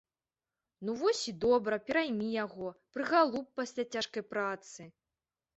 [0.87, 4.91] Ну, вось і добра, пераймі яго, прыгалуб пасля цяжкай працы.